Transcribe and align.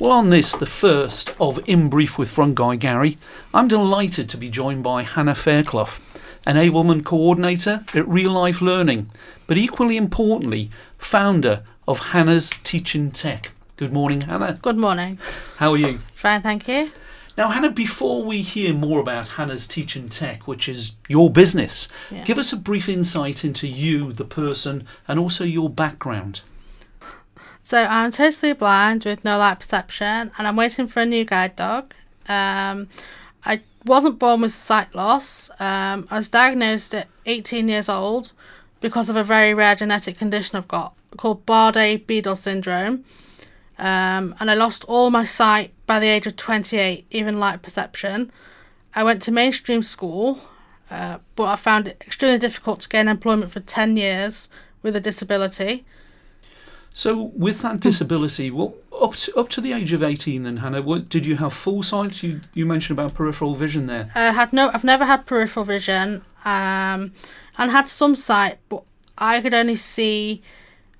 Well, 0.00 0.12
on 0.12 0.30
this, 0.30 0.54
the 0.56 0.64
first 0.64 1.34
of 1.38 1.60
In 1.68 1.90
Brief 1.90 2.16
with 2.16 2.30
Front 2.30 2.54
Guy 2.54 2.76
Gary, 2.76 3.18
I'm 3.52 3.68
delighted 3.68 4.30
to 4.30 4.38
be 4.38 4.48
joined 4.48 4.82
by 4.82 5.02
Hannah 5.02 5.34
Fairclough, 5.34 5.98
Enablement 6.46 7.04
Coordinator 7.04 7.84
at 7.94 8.08
Real 8.08 8.32
Life 8.32 8.62
Learning, 8.62 9.10
but 9.46 9.58
equally 9.58 9.98
importantly, 9.98 10.70
founder 10.96 11.64
of 11.86 11.98
Hannah's 11.98 12.48
Teaching 12.64 13.10
Tech. 13.10 13.52
Good 13.76 13.92
morning, 13.92 14.22
Hannah. 14.22 14.58
Good 14.62 14.78
morning. 14.78 15.18
How 15.58 15.72
are 15.72 15.76
you? 15.76 15.98
Fine, 15.98 16.40
thank 16.40 16.66
you. 16.66 16.92
Now, 17.36 17.50
Hannah, 17.50 17.70
before 17.70 18.24
we 18.24 18.40
hear 18.40 18.72
more 18.72 19.00
about 19.00 19.28
Hannah's 19.28 19.66
Teaching 19.66 20.08
Tech, 20.08 20.48
which 20.48 20.66
is 20.66 20.92
your 21.08 21.28
business, 21.28 21.88
Yeah. 22.10 22.24
give 22.24 22.38
us 22.38 22.54
a 22.54 22.56
brief 22.56 22.88
insight 22.88 23.44
into 23.44 23.68
you, 23.68 24.14
the 24.14 24.24
person, 24.24 24.86
and 25.06 25.18
also 25.20 25.44
your 25.44 25.68
background. 25.68 26.40
So 27.70 27.86
I'm 27.88 28.10
totally 28.10 28.52
blind 28.52 29.04
with 29.04 29.24
no 29.24 29.38
light 29.38 29.60
perception, 29.60 30.32
and 30.36 30.48
I'm 30.48 30.56
waiting 30.56 30.88
for 30.88 31.02
a 31.02 31.06
new 31.06 31.24
guide 31.24 31.54
dog. 31.54 31.94
Um, 32.28 32.88
I 33.44 33.62
wasn't 33.86 34.18
born 34.18 34.40
with 34.40 34.50
sight 34.50 34.92
loss. 34.92 35.50
Um, 35.60 36.08
I 36.10 36.16
was 36.16 36.28
diagnosed 36.28 36.94
at 36.94 37.06
18 37.26 37.68
years 37.68 37.88
old 37.88 38.32
because 38.80 39.08
of 39.08 39.14
a 39.14 39.22
very 39.22 39.54
rare 39.54 39.76
genetic 39.76 40.18
condition 40.18 40.56
I've 40.56 40.66
got 40.66 40.96
called 41.16 41.46
Bardet-Biedl 41.46 42.36
syndrome. 42.36 43.04
Um, 43.78 44.34
and 44.40 44.50
I 44.50 44.54
lost 44.54 44.84
all 44.88 45.10
my 45.10 45.22
sight 45.22 45.72
by 45.86 46.00
the 46.00 46.08
age 46.08 46.26
of 46.26 46.34
28, 46.34 47.06
even 47.12 47.38
light 47.38 47.62
perception. 47.62 48.32
I 48.96 49.04
went 49.04 49.22
to 49.22 49.30
mainstream 49.30 49.82
school, 49.82 50.40
uh, 50.90 51.18
but 51.36 51.44
I 51.44 51.54
found 51.54 51.86
it 51.86 52.02
extremely 52.04 52.40
difficult 52.40 52.80
to 52.80 52.88
gain 52.88 53.06
employment 53.06 53.52
for 53.52 53.60
10 53.60 53.96
years 53.96 54.48
with 54.82 54.96
a 54.96 55.00
disability. 55.00 55.84
So, 56.92 57.30
with 57.34 57.62
that 57.62 57.80
disability, 57.80 58.50
well, 58.50 58.74
up 59.00 59.14
to, 59.16 59.34
up 59.36 59.48
to 59.50 59.60
the 59.60 59.72
age 59.72 59.92
of 59.92 60.02
18, 60.02 60.42
then, 60.42 60.58
Hannah, 60.58 60.82
what, 60.82 61.08
did 61.08 61.24
you 61.24 61.36
have 61.36 61.52
full 61.52 61.82
sight? 61.82 62.22
You, 62.22 62.40
you 62.52 62.66
mentioned 62.66 62.98
about 62.98 63.14
peripheral 63.14 63.54
vision 63.54 63.86
there. 63.86 64.10
I 64.14 64.32
had 64.32 64.52
no. 64.52 64.70
I've 64.74 64.84
never 64.84 65.04
had 65.04 65.24
peripheral 65.24 65.64
vision, 65.64 66.22
um, 66.44 67.12
and 67.58 67.70
had 67.70 67.88
some 67.88 68.16
sight, 68.16 68.58
but 68.68 68.82
I 69.16 69.40
could 69.40 69.54
only 69.54 69.76
see 69.76 70.42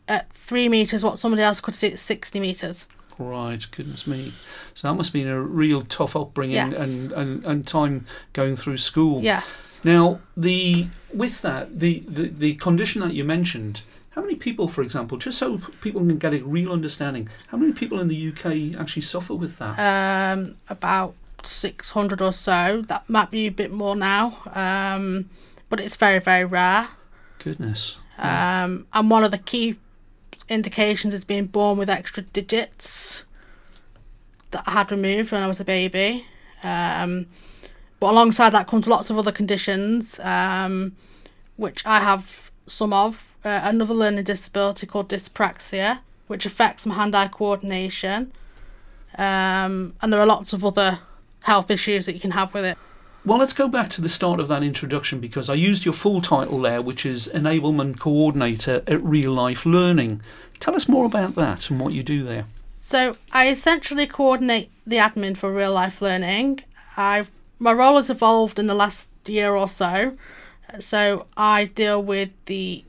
at 0.06 0.32
three 0.32 0.68
meters 0.68 1.04
what 1.04 1.18
somebody 1.18 1.42
else 1.42 1.60
could 1.60 1.74
see 1.74 1.92
at 1.92 1.98
sixty 1.98 2.38
meters. 2.40 2.86
Right, 3.18 3.66
goodness 3.70 4.06
me. 4.06 4.32
So 4.74 4.88
that 4.88 4.94
must 4.94 5.08
have 5.08 5.12
been 5.12 5.28
a 5.28 5.40
real 5.42 5.82
tough 5.82 6.16
upbringing 6.16 6.54
Yes. 6.56 6.78
and, 6.78 7.12
and, 7.12 7.44
and 7.44 7.66
time 7.66 8.06
going 8.32 8.56
through 8.56 8.78
school. 8.78 9.20
Yes. 9.22 9.78
Now, 9.84 10.20
the 10.36 10.88
with 11.12 11.42
that, 11.42 11.80
the, 11.80 12.02
the, 12.08 12.28
the 12.28 12.54
condition 12.54 13.02
that 13.02 13.12
you 13.12 13.24
mentioned, 13.24 13.82
how 14.10 14.22
many 14.22 14.34
people, 14.34 14.66
for 14.68 14.82
example, 14.82 15.18
just 15.18 15.38
so 15.38 15.58
people 15.80 16.00
can 16.00 16.18
get 16.18 16.34
a 16.34 16.44
real 16.44 16.72
understanding, 16.72 17.28
how 17.48 17.58
many 17.58 17.72
people 17.72 18.00
in 18.00 18.08
the 18.08 18.28
UK 18.28 18.80
actually 18.80 19.02
suffer 19.02 19.34
with 19.34 19.58
that? 19.58 19.78
Um, 19.78 20.56
about 20.68 21.14
six 21.44 21.90
hundred 21.90 22.20
or 22.20 22.32
so. 22.32 22.82
That 22.88 23.08
might 23.08 23.30
be 23.30 23.46
a 23.46 23.50
bit 23.52 23.70
more 23.70 23.94
now, 23.94 24.42
um, 24.52 25.30
but 25.68 25.80
it's 25.80 25.96
very 25.96 26.18
very 26.18 26.44
rare. 26.44 26.88
Goodness. 27.38 27.96
Um, 28.18 28.86
and 28.92 29.10
one 29.10 29.24
of 29.24 29.30
the 29.30 29.38
key 29.38 29.78
indications 30.48 31.14
is 31.14 31.24
being 31.24 31.46
born 31.46 31.78
with 31.78 31.88
extra 31.88 32.22
digits 32.22 33.24
that 34.50 34.64
I 34.66 34.72
had 34.72 34.90
removed 34.90 35.32
when 35.32 35.42
I 35.42 35.46
was 35.46 35.60
a 35.60 35.64
baby. 35.64 36.26
Um, 36.62 37.26
but 38.00 38.10
alongside 38.10 38.50
that 38.50 38.66
comes 38.66 38.86
lots 38.86 39.08
of 39.08 39.16
other 39.16 39.32
conditions, 39.32 40.18
um, 40.20 40.96
which 41.56 41.86
I 41.86 42.00
have 42.00 42.49
some 42.66 42.92
of. 42.92 43.36
Uh, 43.44 43.60
another 43.64 43.94
learning 43.94 44.24
disability 44.24 44.86
called 44.86 45.08
dyspraxia, 45.08 46.00
which 46.26 46.46
affects 46.46 46.86
my 46.86 46.94
hand-eye 46.94 47.28
coordination. 47.28 48.32
Um, 49.18 49.94
and 50.00 50.12
there 50.12 50.20
are 50.20 50.26
lots 50.26 50.52
of 50.52 50.64
other 50.64 51.00
health 51.42 51.70
issues 51.70 52.06
that 52.06 52.14
you 52.14 52.20
can 52.20 52.32
have 52.32 52.54
with 52.54 52.64
it. 52.64 52.78
Well, 53.24 53.38
let's 53.38 53.52
go 53.52 53.68
back 53.68 53.90
to 53.90 54.00
the 54.00 54.08
start 54.08 54.40
of 54.40 54.48
that 54.48 54.62
introduction 54.62 55.20
because 55.20 55.50
I 55.50 55.54
used 55.54 55.84
your 55.84 55.92
full 55.92 56.22
title 56.22 56.60
there, 56.62 56.80
which 56.80 57.04
is 57.04 57.28
Enablement 57.34 57.98
Coordinator 57.98 58.82
at 58.86 59.02
Real 59.02 59.32
Life 59.32 59.66
Learning. 59.66 60.22
Tell 60.58 60.74
us 60.74 60.88
more 60.88 61.04
about 61.04 61.34
that 61.34 61.68
and 61.68 61.78
what 61.78 61.92
you 61.92 62.02
do 62.02 62.22
there. 62.22 62.46
So 62.78 63.16
I 63.32 63.48
essentially 63.48 64.06
coordinate 64.06 64.70
the 64.86 64.96
admin 64.96 65.36
for 65.36 65.52
real 65.52 65.72
life 65.72 66.00
learning. 66.02 66.60
I've 66.96 67.30
my 67.58 67.72
role 67.72 67.96
has 67.96 68.08
evolved 68.08 68.58
in 68.58 68.66
the 68.66 68.74
last 68.74 69.08
year 69.26 69.54
or 69.54 69.68
so. 69.68 70.16
So 70.78 71.26
I 71.36 71.64
deal 71.66 72.02
with 72.02 72.30
the 72.46 72.84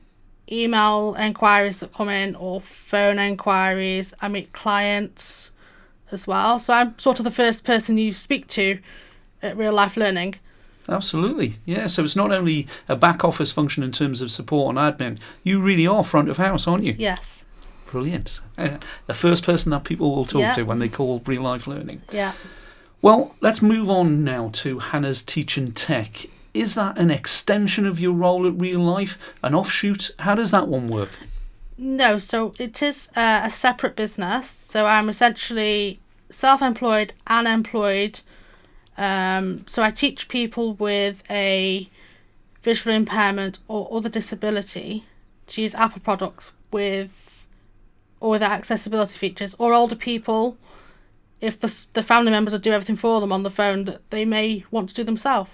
email 0.50 1.16
inquiries 1.18 1.80
that 1.80 1.92
come 1.94 2.08
in 2.08 2.34
or 2.36 2.60
phone 2.60 3.18
inquiries. 3.18 4.12
I 4.20 4.28
meet 4.28 4.52
clients 4.52 5.50
as 6.10 6.26
well. 6.26 6.58
So 6.58 6.74
I'm 6.74 6.98
sort 6.98 7.18
of 7.18 7.24
the 7.24 7.30
first 7.30 7.64
person 7.64 7.98
you 7.98 8.12
speak 8.12 8.46
to 8.48 8.78
at 9.42 9.56
real 9.56 9.72
life 9.72 9.96
learning. 9.96 10.36
Absolutely, 10.88 11.54
yeah. 11.64 11.86
So 11.86 12.02
it's 12.02 12.16
not 12.16 12.32
only 12.32 12.66
a 12.88 12.96
back 12.96 13.24
office 13.24 13.52
function 13.52 13.82
in 13.82 13.92
terms 13.92 14.20
of 14.20 14.30
support 14.30 14.76
and 14.76 14.78
admin, 14.78 15.18
you 15.44 15.60
really 15.60 15.86
are 15.86 16.04
front 16.04 16.28
of 16.28 16.36
house, 16.38 16.66
aren't 16.66 16.84
you? 16.84 16.94
Yes. 16.98 17.44
Brilliant. 17.90 18.40
Uh, 18.58 18.78
the 19.06 19.14
first 19.14 19.44
person 19.44 19.70
that 19.70 19.84
people 19.84 20.14
will 20.14 20.24
talk 20.24 20.40
Yeah. 20.40 20.52
to 20.54 20.62
when 20.64 20.78
they 20.80 20.88
call 20.88 21.22
real 21.24 21.42
life 21.42 21.66
learning. 21.66 22.02
Yeah. 22.10 22.32
Well, 23.00 23.34
let's 23.40 23.62
move 23.62 23.88
on 23.90 24.24
now 24.24 24.50
to 24.54 24.78
Hannah's 24.80 25.22
Teaching 25.22 25.72
Tech. 25.72 26.26
Is 26.54 26.74
that 26.74 26.98
an 26.98 27.10
extension 27.10 27.86
of 27.86 27.98
your 27.98 28.12
role 28.12 28.46
at 28.46 28.60
real 28.60 28.80
life, 28.80 29.18
an 29.42 29.54
offshoot? 29.54 30.10
How 30.18 30.34
does 30.34 30.50
that 30.50 30.68
one 30.68 30.88
work? 30.88 31.10
No, 31.78 32.18
so 32.18 32.54
it 32.58 32.82
is 32.82 33.08
uh, 33.16 33.40
a 33.44 33.50
separate 33.50 33.96
business. 33.96 34.48
So 34.50 34.86
I'm 34.86 35.08
essentially 35.08 36.00
self 36.30 36.60
employed 36.60 37.14
and 37.26 37.48
employed. 37.48 38.20
Um, 38.98 39.64
so 39.66 39.82
I 39.82 39.90
teach 39.90 40.28
people 40.28 40.74
with 40.74 41.22
a 41.30 41.88
visual 42.62 42.94
impairment 42.94 43.58
or 43.66 43.88
other 43.90 44.08
disability 44.08 45.04
to 45.48 45.62
use 45.62 45.74
Apple 45.74 46.00
products 46.02 46.52
with 46.70 47.46
or 48.20 48.30
without 48.30 48.52
accessibility 48.52 49.18
features, 49.18 49.56
or 49.58 49.74
older 49.74 49.96
people 49.96 50.56
if 51.40 51.58
the, 51.58 51.86
the 51.94 52.02
family 52.04 52.30
members 52.30 52.52
will 52.52 52.60
do 52.60 52.70
everything 52.70 52.94
for 52.94 53.20
them 53.20 53.32
on 53.32 53.42
the 53.42 53.50
phone 53.50 53.84
that 53.84 54.08
they 54.10 54.24
may 54.24 54.64
want 54.70 54.88
to 54.88 54.94
do 54.94 55.02
themselves. 55.02 55.50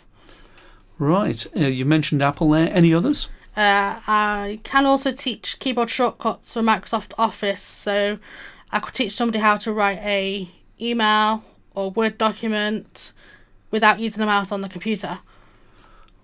Right. 0.98 1.46
Uh, 1.56 1.60
you 1.66 1.84
mentioned 1.84 2.22
Apple 2.22 2.50
there. 2.50 2.72
Any 2.72 2.92
others? 2.92 3.28
Uh, 3.56 4.00
I 4.06 4.60
can 4.62 4.86
also 4.86 5.10
teach 5.10 5.58
keyboard 5.58 5.90
shortcuts 5.90 6.54
for 6.54 6.60
Microsoft 6.62 7.12
Office. 7.18 7.62
So 7.62 8.18
I 8.72 8.80
could 8.80 8.94
teach 8.94 9.12
somebody 9.12 9.38
how 9.38 9.56
to 9.58 9.72
write 9.72 9.98
a 9.98 10.48
email 10.80 11.44
or 11.74 11.90
Word 11.90 12.18
document 12.18 13.12
without 13.70 14.00
using 14.00 14.22
a 14.22 14.26
mouse 14.26 14.50
on 14.52 14.60
the 14.60 14.68
computer. 14.68 15.18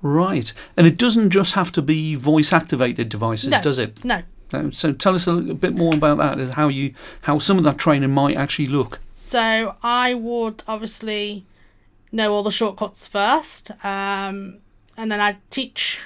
Right. 0.03 0.53
And 0.77 0.87
it 0.87 0.99
doesn't 0.99 1.31
just 1.31 1.55
have 1.55 1.73
to 1.73 1.83
be 1.83 2.15
voice 2.15 2.53
activated 2.53 3.09
devices, 3.09 3.51
No. 3.51 3.63
does 3.63 3.79
it? 3.79 4.05
No. 4.05 4.23
Uh, 4.53 4.71
So 4.73 4.93
tell 4.93 5.15
us 5.15 5.27
a 5.27 5.33
little 5.33 5.55
bit 5.55 5.75
more 5.75 5.95
about 5.95 6.19
that, 6.19 6.39
is 6.39 6.55
how 6.55 6.69
you 6.69 6.95
how 7.23 7.39
some 7.39 7.59
of 7.59 7.65
that 7.65 7.79
training 7.79 8.11
might 8.13 8.37
actually 8.37 8.69
look. 8.69 9.01
So 9.13 9.77
I 9.83 10.15
would 10.15 10.63
obviously 10.69 11.47
know 12.13 12.33
all 12.33 12.43
the 12.43 12.51
shortcuts 12.53 13.09
first, 13.09 13.71
um, 13.83 14.59
and 14.97 15.11
then 15.11 15.21
I'd 15.21 15.39
teach 15.51 16.01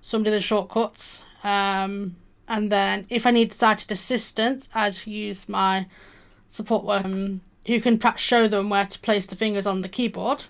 somebody 0.00 0.34
the 0.36 0.40
shortcuts. 0.40 1.24
Um, 1.42 2.16
and 2.48 2.70
then 2.70 3.06
if 3.08 3.26
I 3.26 3.30
need 3.30 3.52
sighted 3.52 3.90
assistance, 3.92 4.68
I'd 4.74 5.06
use 5.06 5.48
my 5.48 5.86
support 6.50 6.84
worker 6.84 7.06
um, 7.08 7.40
who 7.66 7.80
can 7.80 7.98
perhaps 7.98 8.22
show 8.22 8.48
them 8.48 8.68
where 8.68 8.86
to 8.86 8.98
place 9.00 9.26
the 9.26 9.36
fingers 9.36 9.66
on 9.66 9.82
the 9.82 9.88
keyboard. 9.88 10.44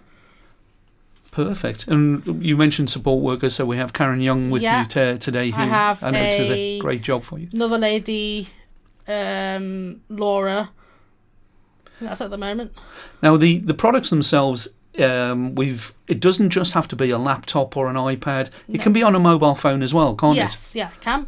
Perfect. 1.30 1.88
And 1.88 2.44
you 2.44 2.56
mentioned 2.56 2.90
support 2.90 3.22
workers, 3.22 3.54
so 3.56 3.64
we 3.66 3.76
have 3.76 3.92
Karen 3.92 4.20
Young 4.20 4.50
with 4.50 4.62
Yeah. 4.62 4.80
you 4.82 4.86
t- 4.86 5.18
today, 5.18 5.50
who 5.50 5.62
I 5.62 5.66
have 5.66 6.00
know 6.02 6.12
does 6.12 6.50
a 6.50 6.52
a- 6.52 6.78
great 6.78 7.02
job 7.02 7.24
for 7.24 7.38
you. 7.40 7.48
Another 7.52 7.78
lady, 7.78 8.48
um, 9.08 10.00
Laura. 10.08 10.70
That's 12.00 12.20
at 12.20 12.30
the 12.30 12.38
moment. 12.38 12.72
Now, 13.22 13.36
the, 13.36 13.58
the 13.58 13.74
products 13.74 14.10
themselves, 14.10 14.68
um, 15.00 15.54
we've 15.54 15.92
it 16.08 16.20
doesn't 16.20 16.50
just 16.50 16.72
have 16.74 16.86
to 16.88 16.96
be 16.96 17.10
a 17.10 17.18
laptop 17.18 17.76
or 17.76 17.88
an 17.88 17.96
iPad. 17.96 18.48
It 18.68 18.78
No. 18.78 18.82
can 18.82 18.92
be 18.92 19.02
on 19.02 19.14
a 19.14 19.18
mobile 19.18 19.54
phone 19.54 19.82
as 19.82 19.92
well, 19.94 20.14
can't 20.14 20.36
it? 20.36 20.42
yes, 20.42 20.74
yeah, 20.74 20.90
I 20.94 21.02
can. 21.04 21.26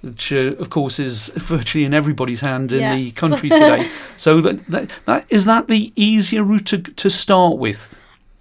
Which, 0.00 0.32
uh, 0.32 0.54
of 0.60 0.70
course, 0.70 0.98
is 1.00 1.28
virtually 1.36 1.84
in 1.84 1.92
everybody's 1.92 2.40
hand 2.40 2.72
in 2.72 2.96
the 2.96 3.10
country 3.12 3.48
today. 3.58 3.88
so 4.16 4.40
that, 4.40 4.64
that 4.66 4.92
that 5.06 5.24
is 5.28 5.44
that 5.46 5.66
the 5.68 5.92
easier 5.96 6.42
route 6.44 6.66
to 6.66 6.78
to 6.78 7.10
start 7.10 7.58
with 7.58 7.94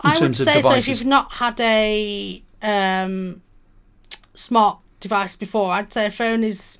in 0.04 0.10
I 0.10 0.14
would 0.14 0.18
terms 0.20 0.40
of 0.40 0.46
say 0.48 0.54
so. 0.54 0.60
If 0.60 0.64
devices. 0.64 1.00
you've 1.00 1.08
not 1.08 1.32
had 1.34 1.60
a 1.60 2.44
um, 2.62 3.42
smart 4.36 4.78
device 5.00 5.36
before, 5.36 5.72
I'd 5.74 5.92
say 5.92 6.06
a 6.06 6.12
phone 6.12 6.44
is 6.44 6.78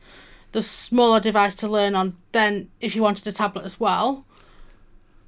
the 0.52 0.62
smaller 0.62 1.20
device 1.20 1.56
to 1.56 1.68
learn 1.68 1.96
on. 1.96 2.16
Then, 2.32 2.70
if 2.80 2.96
you 2.96 3.02
wanted 3.02 3.26
a 3.28 3.32
tablet 3.32 3.66
as 3.66 3.80
well, 3.80 4.26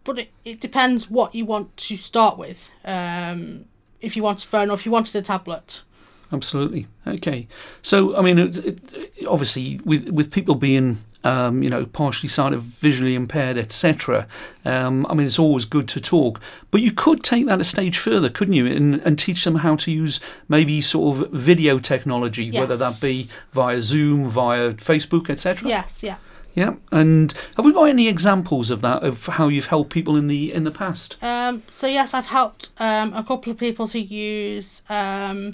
but 0.03 0.19
it, 0.19 0.29
it 0.45 0.59
depends 0.59 1.09
what 1.09 1.35
you 1.35 1.45
want 1.45 1.75
to 1.77 1.97
start 1.97 2.37
with. 2.37 2.69
Um, 2.85 3.65
if 4.01 4.15
you 4.15 4.23
want 4.23 4.43
a 4.43 4.47
phone 4.47 4.69
or 4.69 4.73
if 4.73 4.85
you 4.85 4.91
wanted 4.91 5.15
a 5.15 5.21
tablet. 5.21 5.83
absolutely. 6.31 6.87
Okay, 7.05 7.47
so 7.81 8.15
I 8.15 8.21
mean, 8.21 8.37
it, 8.39 8.57
it, 8.57 9.27
obviously, 9.27 9.79
with 9.83 10.09
with 10.09 10.31
people 10.31 10.55
being 10.55 10.99
um, 11.23 11.61
you 11.63 11.69
know 11.69 11.85
partially 11.85 12.29
sighted, 12.29 12.59
visually 12.59 13.15
impaired, 13.15 13.57
etc. 13.57 14.27
Um, 14.63 15.05
I 15.09 15.13
mean, 15.13 15.27
it's 15.27 15.39
always 15.39 15.65
good 15.65 15.87
to 15.89 16.01
talk, 16.01 16.39
but 16.71 16.81
you 16.81 16.91
could 16.91 17.23
take 17.23 17.47
that 17.47 17.59
a 17.59 17.63
stage 17.63 17.97
further, 17.97 18.29
couldn't 18.29 18.53
you, 18.53 18.67
and, 18.67 19.01
and 19.01 19.19
teach 19.19 19.43
them 19.43 19.55
how 19.55 19.75
to 19.77 19.91
use 19.91 20.19
maybe 20.47 20.81
sort 20.81 21.17
of 21.17 21.31
video 21.31 21.79
technology, 21.79 22.51
whether 22.51 22.77
that 22.77 23.01
be 23.01 23.27
via 23.51 23.81
Zoom, 23.81 24.29
via 24.29 24.73
Facebook, 24.73 25.29
etc. 25.29 25.67
Yes, 25.67 26.03
yeah. 26.03 26.17
Yeah, 26.55 26.75
and 26.91 27.33
have 27.55 27.63
we 27.65 27.71
got 27.73 27.83
any 27.89 28.07
examples 28.07 28.69
of 28.71 28.81
that 28.81 29.03
of 29.03 29.25
how 29.27 29.47
you've 29.47 29.67
helped 29.67 29.91
people 29.91 30.15
in 30.17 30.27
the 30.27 30.51
in 30.53 30.63
the 30.63 30.71
past? 30.71 31.17
Um, 31.23 31.63
so 31.67 31.87
yes, 31.87 32.13
I've 32.13 32.25
helped 32.25 32.69
um, 32.79 33.13
a 33.13 33.23
couple 33.23 33.51
of 33.51 33.57
people 33.57 33.87
to 33.89 33.99
use 33.99 34.81
um, 34.89 35.53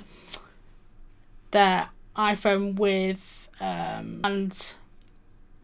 their 1.52 1.90
iPhone 2.16 2.76
with 2.76 3.50
um, 3.60 4.22
and 4.24 4.74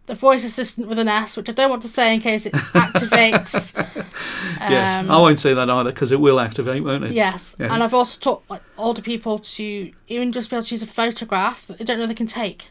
the 0.08 0.16
voice 0.16 0.44
assistant 0.44 0.88
with 0.88 1.00
an 1.00 1.08
S, 1.08 1.38
which 1.38 1.50
I 1.50 1.54
don't 1.54 1.70
want 1.70 1.84
to 1.84 1.88
say 1.88 2.14
in 2.14 2.22
case 2.22 2.46
it 2.46 2.54
activates. 2.74 3.74
yes, 4.60 5.00
Um, 5.00 5.12
I 5.12 5.22
won't 5.22 5.40
say 5.40 5.54
that 5.54 5.70
either 5.70 5.92
because 5.92 6.12
it 6.12 6.20
will 6.20 6.40
activate, 6.40 6.84
won't 6.84 7.04
it? 7.06 7.12
Yes, 7.14 7.56
Yeah. 7.60 7.74
and 7.74 7.82
I've 7.84 7.94
also 7.94 8.20
taught 8.20 8.44
like 8.50 8.62
older 8.78 9.02
people 9.02 9.40
to 9.40 9.92
even 10.08 10.32
just 10.32 10.50
be 10.50 10.56
able 10.56 10.66
to 10.66 10.74
use 10.76 10.82
a 10.82 10.88
photograph 10.88 11.68
that 11.68 11.78
they 11.78 11.86
don't 11.86 12.00
know 12.00 12.08
they 12.08 12.14
can 12.16 12.28
take. 12.28 12.70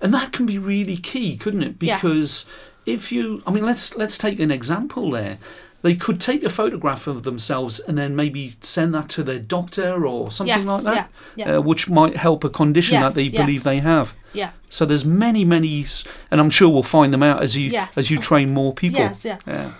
And 0.00 0.12
that 0.14 0.32
can 0.32 0.46
be 0.46 0.58
really 0.58 0.96
key, 0.96 1.36
couldn't 1.36 1.62
it? 1.62 1.74
Yes. 1.80 2.00
Because 2.00 2.46
if 2.86 3.12
you, 3.12 3.42
I 3.46 3.50
mean, 3.52 3.64
let's 3.64 3.94
let's 3.96 4.18
take 4.18 4.38
an 4.40 4.50
example 4.50 5.10
there. 5.10 5.38
They 5.82 5.96
could 5.96 6.20
take 6.20 6.44
a 6.44 6.48
photograph 6.50 7.08
of 7.08 7.24
themselves 7.24 7.80
and 7.80 7.98
then 7.98 8.14
maybe 8.14 8.54
send 8.62 8.94
that 8.94 9.08
to 9.10 9.24
their 9.24 9.40
doctor 9.40 10.06
or 10.06 10.30
something 10.30 10.58
Yes, 10.58 10.66
like 10.66 10.82
that, 10.84 11.10
yeah, 11.34 11.48
yeah. 11.48 11.56
Uh, 11.56 11.60
which 11.60 11.88
might 11.90 12.14
help 12.14 12.44
a 12.44 12.48
condition 12.48 12.94
Yes, 12.94 13.02
that 13.02 13.14
they 13.14 13.24
yes. 13.24 13.42
believe 13.44 13.64
they 13.64 13.78
have. 13.78 14.14
Yeah. 14.32 14.52
So 14.68 14.86
there's 14.86 15.04
many, 15.04 15.44
many, 15.44 15.84
and 16.30 16.40
I'm 16.40 16.50
sure 16.50 16.68
we'll 16.68 16.84
find 16.84 17.12
them 17.12 17.24
out 17.24 17.42
as 17.42 17.56
you 17.56 17.70
Yes. 17.70 17.98
as 17.98 18.10
you 18.12 18.18
train 18.20 18.54
more 18.54 18.72
people. 18.72 19.00
Yes, 19.00 19.24
yeah. 19.24 19.38
Yeah. 19.44 19.72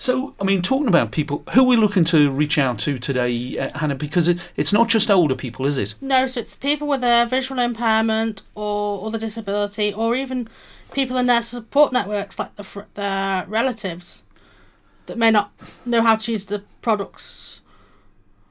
So, 0.00 0.32
I 0.40 0.44
mean, 0.44 0.62
talking 0.62 0.86
about 0.86 1.10
people, 1.10 1.42
who 1.52 1.62
are 1.62 1.66
we 1.66 1.76
looking 1.76 2.04
to 2.04 2.30
reach 2.30 2.56
out 2.56 2.78
to 2.80 2.98
today, 2.98 3.58
uh, 3.58 3.76
Hannah? 3.76 3.96
Because 3.96 4.28
it, 4.28 4.38
it's 4.54 4.72
not 4.72 4.88
just 4.88 5.10
older 5.10 5.34
people, 5.34 5.66
is 5.66 5.76
it? 5.76 5.96
No, 6.00 6.28
so 6.28 6.38
it's 6.38 6.54
people 6.54 6.86
with 6.86 7.02
a 7.02 7.26
visual 7.28 7.60
impairment 7.60 8.42
or 8.54 9.04
other 9.04 9.18
disability, 9.18 9.92
or 9.92 10.14
even 10.14 10.48
people 10.92 11.16
in 11.16 11.26
their 11.26 11.42
support 11.42 11.92
networks, 11.92 12.38
like 12.38 12.54
the 12.54 12.86
their 12.94 13.44
relatives, 13.48 14.22
that 15.06 15.18
may 15.18 15.32
not 15.32 15.50
know 15.84 16.02
how 16.02 16.14
to 16.14 16.30
use 16.30 16.46
the 16.46 16.62
products. 16.80 17.60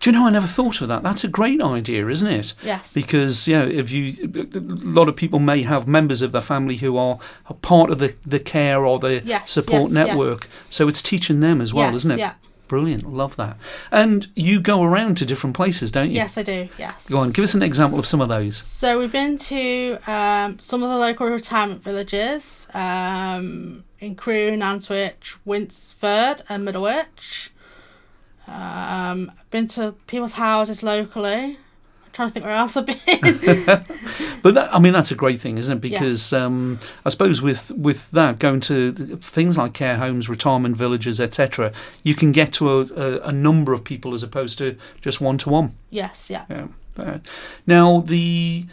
Do 0.08 0.14
you 0.14 0.20
know, 0.20 0.28
I 0.28 0.30
never 0.30 0.48
thought 0.48 0.80
of 0.80 0.88
that. 0.88 1.04
That's 1.04 1.26
a 1.26 1.28
great 1.28 1.62
idea, 1.62 2.08
isn't 2.08 2.32
it? 2.32 2.54
Yes. 2.64 2.94
Because 2.94 3.46
yeah, 3.46 3.66
if 3.66 3.92
you, 3.92 4.14
a 4.24 4.58
lot 4.58 5.10
of 5.10 5.18
people 5.18 5.40
may 5.40 5.64
have 5.64 5.86
members 5.86 6.22
of 6.22 6.32
their 6.32 6.40
family 6.42 6.78
who 6.78 6.96
are 6.96 7.20
a 7.48 7.54
part 7.54 7.90
of 7.90 7.98
the, 7.98 8.16
the 8.26 8.40
care 8.40 8.86
or 8.86 9.00
the 9.00 9.22
Yes, 9.26 9.52
support 9.52 9.92
yes, 9.92 9.92
yeah. 9.92 10.04
network. 10.06 10.48
So 10.70 10.88
it's 10.88 11.02
teaching 11.02 11.42
them 11.42 11.60
as 11.60 11.74
well, 11.74 11.88
Yes, 11.92 12.06
isn't 12.06 12.12
it? 12.12 12.20
Yeah. 12.20 12.36
Brilliant, 12.70 13.12
love 13.12 13.36
that. 13.36 13.58
And 13.92 14.28
you 14.34 14.62
go 14.62 14.82
around 14.82 15.18
to 15.18 15.26
different 15.26 15.58
places, 15.58 15.92
don't 15.92 16.10
you? 16.10 16.16
Yes, 16.16 16.38
I 16.38 16.44
do. 16.44 16.70
Yes. 16.80 17.10
Go 17.10 17.18
on, 17.18 17.32
give 17.32 17.44
us 17.44 17.54
an 17.54 17.62
example 17.62 18.00
of 18.00 18.06
some 18.06 18.22
of 18.22 18.30
those. 18.30 18.56
So 18.56 19.00
we've 19.00 19.12
been 19.12 19.38
to 19.38 19.98
um, 20.08 20.58
some 20.60 20.84
of 20.84 20.90
the 20.90 20.96
local 20.98 21.28
retirement 21.28 21.84
villages 21.84 22.66
um, 22.74 23.84
in 24.00 24.16
Crewe, 24.16 24.52
Nantwich, 24.56 25.36
Winsford, 25.44 26.44
and 26.48 26.66
Middlewich. 26.66 27.50
Um, 28.48 29.32
been 29.52 29.68
to 29.70 29.94
people's 30.08 30.34
houses 30.34 30.84
locally. 30.84 31.58
I'm 31.58 32.12
trying 32.14 32.30
to 32.30 32.34
think 32.34 32.46
where 32.46 32.56
else 32.56 32.78
I've 32.78 32.86
been. 32.86 32.98
But 34.44 34.54
that, 34.54 34.74
I 34.74 34.80
mean, 34.80 34.94
that's 34.94 35.12
a 35.12 35.16
great 35.16 35.42
thing, 35.42 35.58
isn't 35.58 35.78
it? 35.78 35.82
Because 35.82 36.32
um, 36.32 36.80
I 37.04 37.10
suppose 37.10 37.42
with 37.42 37.72
with 37.72 38.12
that 38.12 38.40
going 38.40 38.62
to 38.62 38.92
things 38.94 39.58
like 39.58 39.74
care 39.74 39.98
homes, 39.98 40.30
retirement 40.30 40.78
villages, 40.78 41.20
etc., 41.20 41.74
you 42.04 42.16
can 42.16 42.32
get 42.32 42.54
to 42.54 42.70
a, 42.70 42.82
a, 42.84 43.20
a 43.24 43.32
number 43.32 43.74
of 43.74 43.84
people 43.84 44.14
as 44.14 44.24
opposed 44.24 44.58
to 44.60 44.78
just 45.02 45.20
one 45.20 45.38
to 45.40 45.50
one. 45.50 45.76
yes, 45.90 46.30
yeah. 46.30 46.46
Yeah. 46.50 46.68
Uh, 46.98 47.20
now 47.66 48.02
the 48.02 48.66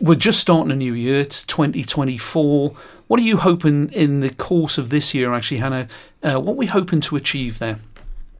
we're 0.00 0.14
just 0.14 0.40
starting 0.40 0.72
a 0.72 0.76
new 0.76 0.94
year. 0.94 1.20
It's 1.20 1.44
2024. 1.44 2.74
What 3.06 3.20
are 3.20 3.22
you 3.22 3.36
hoping 3.36 3.90
in 3.92 4.20
the 4.20 4.30
course 4.30 4.78
of 4.78 4.88
this 4.88 5.14
year, 5.14 5.32
actually, 5.32 5.58
Hannah? 5.58 5.88
Uh, 6.22 6.40
what 6.40 6.52
are 6.52 6.56
we 6.56 6.66
hoping 6.66 7.00
to 7.02 7.16
achieve 7.16 7.58
there? 7.58 7.76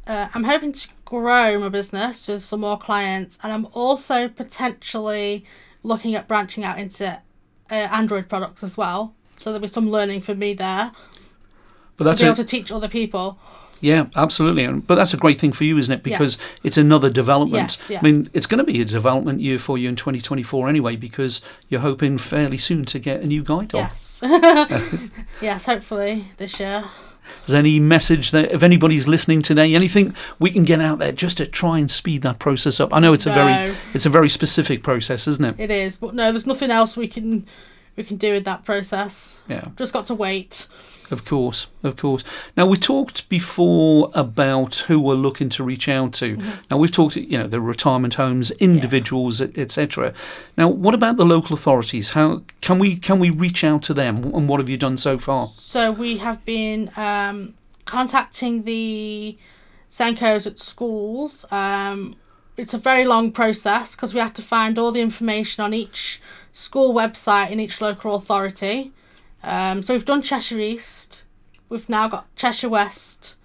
Uh, 0.06 0.28
I'm 0.34 0.44
hoping 0.44 0.72
to 0.72 0.88
grow 1.04 1.58
my 1.58 1.68
business 1.68 2.28
with 2.28 2.42
some 2.42 2.60
more 2.60 2.78
clients, 2.78 3.38
and 3.42 3.52
I'm 3.52 3.66
also 3.72 4.28
potentially 4.28 5.44
looking 5.82 6.14
at 6.14 6.28
branching 6.28 6.64
out 6.64 6.78
into 6.78 7.20
uh, 7.70 7.74
Android 7.74 8.28
products 8.28 8.62
as 8.62 8.76
well. 8.76 9.14
So 9.36 9.50
there'll 9.50 9.62
be 9.62 9.68
some 9.68 9.90
learning 9.90 10.20
for 10.22 10.34
me 10.34 10.54
there 10.54 10.92
But 11.96 12.04
to 12.04 12.04
that's 12.04 12.20
be 12.20 12.26
a, 12.26 12.30
able 12.30 12.36
to 12.36 12.44
teach 12.44 12.70
other 12.70 12.88
people. 12.88 13.38
Yeah, 13.84 14.06
absolutely. 14.16 14.66
But 14.80 14.94
that's 14.94 15.12
a 15.12 15.16
great 15.18 15.38
thing 15.38 15.52
for 15.52 15.64
you, 15.64 15.76
isn't 15.76 15.92
it? 15.92 16.02
Because 16.02 16.38
Yes. 16.38 16.56
it's 16.64 16.78
another 16.78 17.10
development. 17.10 17.76
Yes, 17.78 17.90
yeah. 17.90 17.98
I 17.98 18.02
mean, 18.02 18.30
it's 18.32 18.46
going 18.46 18.58
to 18.58 18.64
be 18.64 18.80
a 18.80 18.84
development 18.84 19.40
year 19.40 19.58
for 19.58 19.76
you 19.76 19.88
in 19.90 19.96
2024 19.96 20.68
anyway, 20.68 20.96
because 20.96 21.42
you're 21.68 21.82
hoping 21.82 22.16
fairly 22.16 22.56
soon 22.56 22.84
to 22.86 22.98
get 22.98 23.20
a 23.20 23.26
new 23.26 23.42
guide 23.42 23.68
dog. 23.68 23.90
Yes. 23.90 24.20
yes, 25.42 25.66
hopefully 25.66 26.26
this 26.38 26.58
year. 26.58 26.84
Is 27.46 27.52
there 27.52 27.58
any 27.58 27.78
message 27.80 28.30
that 28.30 28.52
if 28.52 28.62
anybody's 28.62 29.06
listening 29.06 29.42
today, 29.42 29.74
anything 29.74 30.14
we 30.38 30.50
can 30.50 30.64
get 30.64 30.80
out 30.80 30.98
there 30.98 31.12
just 31.12 31.38
to 31.38 31.46
try 31.46 31.78
and 31.78 31.90
speed 31.90 32.22
that 32.22 32.38
process 32.38 32.80
up? 32.80 32.94
I 32.94 33.00
know 33.00 33.12
it's 33.12 33.26
a 33.26 33.32
very 33.32 33.74
it's 33.94 34.06
a 34.06 34.10
very 34.10 34.28
specific 34.28 34.82
process, 34.82 35.26
isn't 35.28 35.44
it? 35.44 35.60
It 35.60 35.70
is, 35.70 35.96
but 35.98 36.14
no, 36.14 36.32
there's 36.32 36.46
nothing 36.46 36.70
else 36.70 36.96
we 36.96 37.08
can 37.08 37.46
we 37.96 38.04
can 38.04 38.16
do 38.16 38.32
with 38.32 38.44
that 38.44 38.64
process. 38.64 39.38
Yeah, 39.48 39.68
Just 39.76 39.92
got 39.92 40.06
to 40.06 40.14
wait. 40.14 40.66
Of 41.14 41.24
course, 41.24 41.68
of 41.84 41.94
course. 41.94 42.24
Now 42.56 42.66
we 42.66 42.76
talked 42.76 43.28
before 43.28 44.10
about 44.14 44.78
who 44.88 44.98
we're 44.98 45.14
looking 45.14 45.48
to 45.50 45.62
reach 45.62 45.88
out 45.88 46.12
to. 46.14 46.36
Now 46.68 46.76
we've 46.76 46.90
talked, 46.90 47.14
you 47.14 47.38
know, 47.38 47.46
the 47.46 47.60
retirement 47.60 48.14
homes, 48.14 48.50
individuals, 48.50 49.40
etc. 49.40 50.12
Now, 50.58 50.66
what 50.66 50.92
about 50.92 51.16
the 51.16 51.24
local 51.24 51.54
authorities? 51.54 52.10
How 52.10 52.42
can 52.60 52.80
we 52.80 52.96
can 52.96 53.20
we 53.20 53.30
reach 53.30 53.62
out 53.62 53.84
to 53.84 53.94
them? 53.94 54.24
And 54.34 54.48
what 54.48 54.58
have 54.58 54.68
you 54.68 54.76
done 54.76 54.98
so 54.98 55.16
far? 55.16 55.52
So 55.56 55.92
we 55.92 56.16
have 56.16 56.44
been 56.44 56.90
um, 56.96 57.54
contacting 57.84 58.64
the 58.64 59.38
SENCOs 59.92 60.48
at 60.48 60.58
schools. 60.58 61.46
Um, 61.52 62.16
it's 62.56 62.74
a 62.74 62.78
very 62.78 63.04
long 63.04 63.30
process 63.30 63.94
because 63.94 64.12
we 64.12 64.18
have 64.18 64.34
to 64.34 64.42
find 64.42 64.78
all 64.78 64.90
the 64.90 65.00
information 65.00 65.62
on 65.62 65.72
each 65.72 66.20
school 66.52 66.92
website 66.92 67.52
in 67.52 67.60
each 67.60 67.80
local 67.80 68.16
authority. 68.16 68.90
Um, 69.44 69.82
so 69.82 69.94
we've 69.94 70.04
done 70.04 70.22
Cheshire 70.22 70.58
East. 70.58 71.24
We've 71.68 71.88
now 71.88 72.08
got 72.08 72.34
Cheshire 72.36 72.68
West 72.68 73.36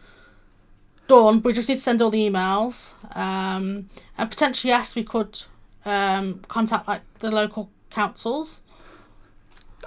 done. 1.07 1.41
We 1.41 1.53
just 1.53 1.67
need 1.69 1.75
to 1.75 1.81
send 1.81 2.01
all 2.01 2.09
the 2.09 2.29
emails. 2.29 2.93
Um, 3.15 3.89
and 4.17 4.29
potentially, 4.29 4.69
yes, 4.69 4.95
we 4.95 5.03
could 5.03 5.41
um, 5.85 6.41
contact 6.47 6.87
like 6.87 7.01
the 7.19 7.31
local 7.31 7.69
councils. 7.89 8.61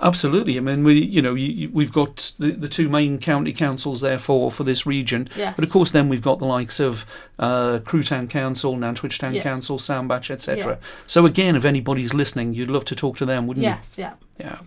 Absolutely. 0.00 0.56
I 0.56 0.60
mean, 0.60 0.84
we 0.84 0.94
you 0.94 1.20
know 1.20 1.34
you, 1.34 1.68
we've 1.70 1.92
got 1.92 2.32
the, 2.38 2.52
the 2.52 2.68
two 2.68 2.88
main 2.88 3.18
county 3.18 3.52
councils 3.52 4.00
there 4.00 4.18
for, 4.18 4.50
for 4.50 4.64
this 4.64 4.86
region, 4.86 5.28
Yes. 5.36 5.54
but 5.54 5.64
of 5.64 5.70
course 5.70 5.90
then 5.90 6.08
we've 6.08 6.22
got 6.22 6.38
the 6.38 6.46
likes 6.46 6.80
of 6.80 7.04
uh, 7.38 7.78
Crewe 7.84 8.02
Town 8.02 8.26
Council, 8.26 8.74
Nantwich 8.76 9.18
Town 9.18 9.34
Yeah. 9.34 9.42
Council, 9.42 9.78
Sandbach, 9.78 10.30
etc. 10.30 10.56
Yeah. 10.80 10.86
So 11.06 11.26
again, 11.26 11.56
if 11.56 11.66
anybody's 11.66 12.14
listening, 12.14 12.54
you'd 12.54 12.70
love 12.70 12.86
to 12.86 12.96
talk 12.96 13.18
to 13.18 13.26
them, 13.26 13.46
wouldn't 13.46 13.64
you? 13.64 13.70
Yes, 13.70 13.96
Yeah, 13.98 14.14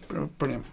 br- 0.07 0.23
brilliant. 0.37 0.65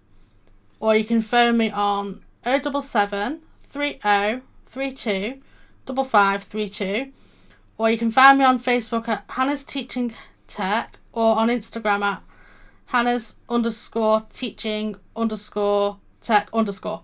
or 0.80 0.96
you 0.96 1.04
can 1.04 1.20
phone 1.20 1.56
me 1.56 1.70
on 1.70 2.22
077 2.44 3.40
30 3.70 4.40
32 4.66 5.40
5532 5.86 7.12
or 7.76 7.90
you 7.90 7.98
can 7.98 8.10
find 8.10 8.38
me 8.38 8.44
on 8.44 8.58
Facebook 8.58 9.08
at 9.08 9.24
Hannah's 9.28 9.64
Teaching 9.64 10.14
Tech 10.46 10.98
or 11.12 11.36
on 11.36 11.48
Instagram 11.48 12.02
at 12.02 12.22
Hannah's 12.86 13.36
underscore 13.48 14.24
teaching 14.32 14.96
underscore 15.16 15.98
tech 16.20 16.48
underscore. 16.52 17.02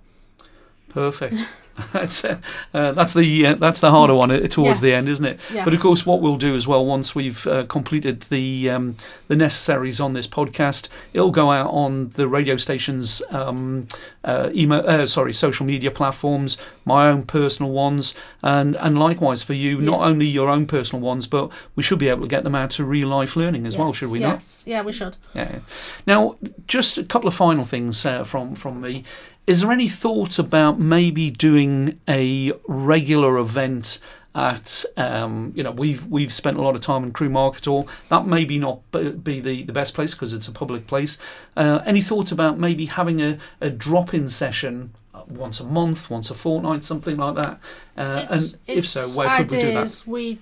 Perfect. 0.88 1.34
that's 1.92 2.24
uh, 2.24 2.38
uh, 2.74 2.92
that's 2.92 3.14
the 3.14 3.46
uh, 3.46 3.54
that's 3.54 3.80
the 3.80 3.90
harder 3.90 4.14
one 4.14 4.30
uh, 4.30 4.46
towards 4.48 4.80
the 4.80 4.92
end, 4.92 5.08
isn't 5.08 5.24
it? 5.24 5.40
Yes. 5.52 5.64
But 5.64 5.74
of 5.74 5.80
course, 5.80 6.04
what 6.04 6.20
we'll 6.20 6.36
do 6.36 6.54
as 6.54 6.66
well 6.66 6.84
once 6.84 7.14
we've 7.14 7.46
uh, 7.46 7.64
completed 7.66 8.22
the 8.22 8.70
um, 8.70 8.96
the 9.28 9.36
necessaries 9.36 10.00
on 10.00 10.12
this 10.12 10.26
podcast, 10.26 10.88
it'll 11.12 11.30
go 11.30 11.50
out 11.50 11.70
on 11.70 12.10
the 12.10 12.26
radio 12.28 12.56
station's 12.56 13.22
um, 13.30 13.86
uh, 14.24 14.50
email, 14.54 14.82
uh, 14.86 15.06
sorry, 15.06 15.32
social 15.32 15.64
media 15.64 15.90
platforms, 15.90 16.56
my 16.84 17.08
own 17.08 17.24
personal 17.24 17.72
ones, 17.72 18.14
and 18.42 18.76
and 18.76 18.98
likewise 18.98 19.42
for 19.42 19.54
you, 19.54 19.80
not 19.80 20.00
only 20.00 20.26
your 20.26 20.48
own 20.48 20.66
personal 20.66 21.00
ones, 21.02 21.26
but 21.26 21.50
we 21.76 21.82
should 21.82 21.98
be 21.98 22.08
able 22.08 22.22
to 22.22 22.28
get 22.28 22.44
them 22.44 22.54
out 22.54 22.70
to 22.70 22.84
real 22.84 23.08
life 23.08 23.36
learning 23.36 23.66
as 23.66 23.76
well, 23.76 23.92
should 23.92 24.10
we 24.10 24.18
not? 24.18 24.36
Yes, 24.36 24.62
yeah, 24.66 24.82
we 24.82 24.92
should. 24.92 25.16
Yeah. 25.34 25.60
Now, 26.06 26.36
just 26.66 26.98
a 26.98 27.04
couple 27.04 27.28
of 27.28 27.34
final 27.34 27.64
things 27.64 28.04
uh, 28.04 28.24
from 28.24 28.54
from 28.54 28.80
me. 28.80 29.04
Is 29.50 29.62
there 29.62 29.72
any 29.72 29.88
thoughts 29.88 30.38
about 30.38 30.78
maybe 30.78 31.28
doing 31.28 32.00
a 32.08 32.52
regular 32.68 33.36
event 33.36 33.98
at 34.32 34.84
um, 34.96 35.52
you 35.56 35.64
know 35.64 35.72
we've 35.72 36.06
we've 36.06 36.32
spent 36.32 36.56
a 36.56 36.62
lot 36.62 36.76
of 36.76 36.80
time 36.80 37.02
in 37.02 37.10
Crewe 37.10 37.30
Market 37.30 37.64
Hall. 37.64 37.88
That 38.10 38.26
maybe 38.26 38.60
not 38.60 38.88
be 38.92 39.40
the, 39.40 39.64
the 39.64 39.72
best 39.72 39.94
place 39.94 40.14
because 40.14 40.32
it's 40.32 40.46
a 40.46 40.52
public 40.52 40.86
place. 40.86 41.18
Uh, 41.56 41.80
any 41.84 42.00
thoughts 42.00 42.30
about 42.30 42.60
maybe 42.60 42.86
having 42.86 43.20
a, 43.20 43.38
a 43.60 43.70
drop 43.70 44.14
in 44.14 44.30
session 44.30 44.92
uh, 45.12 45.22
once 45.26 45.58
a 45.58 45.64
month, 45.64 46.08
once 46.10 46.30
a 46.30 46.34
fortnight, 46.34 46.84
something 46.84 47.16
like 47.16 47.34
that? 47.34 47.58
Uh, 47.96 48.26
and 48.30 48.56
if 48.68 48.86
so, 48.86 49.08
where 49.08 49.36
could 49.36 49.50
we 49.50 49.60
do 49.60 49.72
that? 49.72 50.04
We 50.06 50.38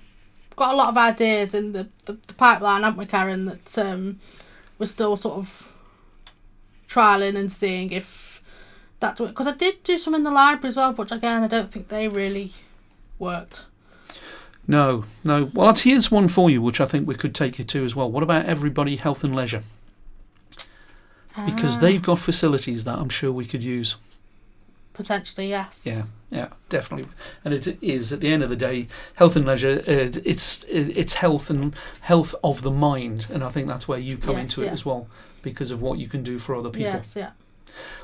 got 0.55 0.75
a 0.75 0.77
lot 0.77 0.89
of 0.89 0.97
ideas 0.99 1.55
in 1.55 1.71
the, 1.71 1.87
the, 2.05 2.13
the 2.27 2.35
pipeline, 2.35 2.83
haven't 2.83 2.99
we, 2.99 3.07
Karen? 3.07 3.45
That 3.45 3.77
um, 3.79 4.19
we're 4.77 4.85
still 4.85 5.15
sort 5.15 5.39
of 5.39 5.73
trialing 6.87 7.35
and 7.35 7.51
seeing 7.51 7.91
if 7.91 8.28
that 8.99 9.17
because 9.17 9.47
I 9.47 9.51
did 9.53 9.83
do 9.83 9.97
some 9.97 10.13
in 10.15 10.23
the 10.23 10.31
library 10.31 10.69
as 10.69 10.77
well, 10.77 10.93
but 10.93 11.11
again, 11.11 11.43
I 11.43 11.47
don't 11.47 11.71
think 11.71 11.87
they 11.87 12.07
really 12.07 12.53
worked. 13.17 13.65
No, 14.67 15.05
no. 15.23 15.49
Well, 15.53 15.73
here's 15.73 16.11
one 16.11 16.27
for 16.27 16.49
you, 16.49 16.61
which 16.61 16.79
I 16.79 16.85
think 16.85 17.07
we 17.07 17.15
could 17.15 17.33
take 17.33 17.57
you 17.57 17.65
to 17.65 17.83
as 17.85 17.95
well. 17.95 18.11
What 18.11 18.21
about 18.23 18.45
everybody 18.45 18.97
health 18.97 19.23
and 19.23 19.35
leisure? 19.35 19.61
Because 21.45 21.77
Ah, 21.77 21.81
they've 21.81 22.01
got 22.01 22.19
facilities 22.19 22.83
that 22.83 22.99
I'm 22.99 23.09
sure 23.09 23.31
we 23.31 23.45
could 23.45 23.63
use. 23.63 23.95
potentially 24.93 25.47
yes. 25.47 25.83
Yeah, 25.85 26.03
yeah, 26.29 26.49
definitely. 26.67 27.09
And 27.45 27.53
it 27.53 27.77
is 27.81 28.11
at 28.11 28.19
the 28.19 28.27
end 28.31 28.43
of 28.43 28.49
the 28.49 28.57
day, 28.57 28.87
health 29.15 29.37
and 29.37 29.45
leisure. 29.45 29.81
Uh, 29.87 30.19
it's 30.25 30.65
it's 30.67 31.13
health 31.13 31.49
and 31.49 31.73
health 32.01 32.35
of 32.43 32.61
the 32.63 32.71
mind, 32.71 33.27
and 33.33 33.41
I 33.43 33.49
think 33.49 33.67
that's 33.69 33.87
where 33.87 33.99
you 33.99 34.17
come 34.17 34.35
Yes, 34.35 34.41
into 34.43 34.63
it 34.63 34.65
yeah. 34.65 34.73
as 34.73 34.85
well, 34.85 35.07
because 35.41 35.71
of 35.71 35.81
what 35.81 35.97
you 35.99 36.07
can 36.09 36.21
do 36.23 36.37
for 36.39 36.53
other 36.55 36.69
people. 36.69 36.91
Yes, 36.91 37.13
yeah. 37.15 37.31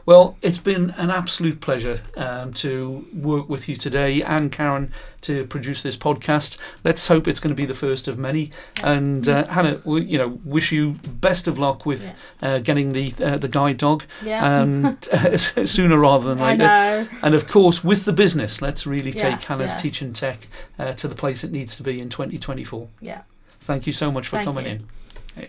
Well, 0.08 0.38
it's 0.44 0.60
been 0.60 0.92
an 0.98 1.10
absolute 1.10 1.62
pleasure 1.62 2.00
um, 2.16 2.54
to 2.56 3.08
work 3.12 3.50
with 3.50 3.68
you 3.68 3.76
today 3.76 4.22
and 4.22 4.52
Karen 4.52 4.92
to 5.22 5.46
produce 5.48 5.82
this 5.82 5.98
podcast. 5.98 6.60
Let's 6.84 7.08
hope 7.08 7.28
it's 7.28 7.40
going 7.40 7.50
to 7.56 7.60
be 7.60 7.66
the 7.66 7.74
first 7.74 8.08
of 8.08 8.16
many. 8.16 8.52
And 8.84 9.28
uh, 9.28 9.48
Hannah, 9.48 9.82
we, 9.84 10.04
you 10.04 10.20
know, 10.20 10.40
wish 10.46 10.72
you 10.72 10.92
best 11.08 11.48
of 11.48 11.58
luck 11.58 11.88
with 11.88 12.14
uh, 12.44 12.60
getting 12.60 12.94
the 12.94 13.16
uh, 13.20 13.40
the 13.40 13.48
guide 13.48 13.78
dog 13.78 14.04
Yeah. 14.24 14.62
and 14.62 15.04
sooner 15.68 15.98
rather 15.98 16.30
than 16.30 16.40
I 16.40 16.52
later. 16.52 16.64
know. 16.64 17.08
And 17.24 17.34
of 17.34 17.48
course, 17.48 17.84
with 17.84 18.06
the 18.06 18.14
business, 18.14 18.62
let's 18.62 18.86
really 18.86 19.12
take 19.12 19.24
Yes, 19.42 19.46
Hannah's 19.46 19.72
yeah. 19.74 19.78
Teaching 19.80 20.14
Tech 20.14 20.46
uh, 20.78 20.94
to 20.94 21.08
the 21.08 21.16
place 21.16 21.44
it 21.44 21.52
needs 21.52 21.76
to 21.78 21.84
be 21.84 22.00
in 22.00 22.10
2024. 22.10 22.88
Yeah. 23.02 23.24
Thank 23.62 23.88
you 23.88 23.94
so 23.94 24.12
much 24.12 24.28
for 24.28 24.36
Thank 24.36 24.46
coming 24.46 24.66
you. 24.68 24.72
in. 25.38 25.48